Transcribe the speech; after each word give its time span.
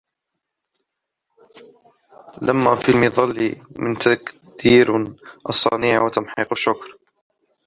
لِمَا 2.41 2.75
فِي 2.75 2.89
الْمَطْلِ 2.89 3.63
مِنْ 3.79 3.95
تَكْدِيرِ 3.97 5.17
الصَّنِيعِ 5.49 6.03
وَتَمْحِيقِ 6.03 6.47
الشُّكْرِ 6.51 6.97